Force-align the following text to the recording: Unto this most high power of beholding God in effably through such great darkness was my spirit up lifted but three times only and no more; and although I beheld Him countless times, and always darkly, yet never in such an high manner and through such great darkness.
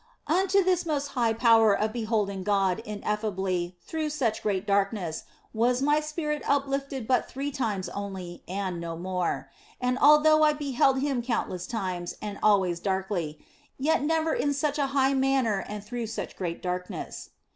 Unto 0.25 0.63
this 0.63 0.83
most 0.83 1.09
high 1.09 1.31
power 1.31 1.77
of 1.77 1.93
beholding 1.93 2.41
God 2.41 2.79
in 2.85 3.01
effably 3.01 3.75
through 3.83 4.09
such 4.09 4.41
great 4.41 4.65
darkness 4.65 5.25
was 5.53 5.79
my 5.83 5.99
spirit 5.99 6.41
up 6.49 6.65
lifted 6.65 7.07
but 7.07 7.29
three 7.29 7.51
times 7.51 7.87
only 7.89 8.41
and 8.47 8.81
no 8.81 8.97
more; 8.97 9.51
and 9.79 9.99
although 9.99 10.41
I 10.41 10.53
beheld 10.53 11.01
Him 11.01 11.21
countless 11.21 11.67
times, 11.67 12.15
and 12.19 12.39
always 12.41 12.79
darkly, 12.79 13.45
yet 13.77 14.01
never 14.01 14.33
in 14.33 14.55
such 14.55 14.79
an 14.79 14.87
high 14.87 15.13
manner 15.13 15.63
and 15.69 15.83
through 15.83 16.07
such 16.07 16.35
great 16.35 16.63
darkness. 16.63 17.29